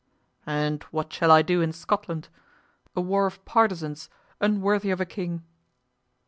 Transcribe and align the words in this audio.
"And 0.47 0.81
what 0.89 1.13
shall 1.13 1.29
I 1.31 1.43
do 1.43 1.61
in 1.61 1.71
Scotland? 1.71 2.29
A 2.95 3.01
war 3.01 3.27
of 3.27 3.45
partisans, 3.45 4.09
unworthy 4.39 4.89
of 4.89 4.99
a 4.99 5.05
king." 5.05 5.43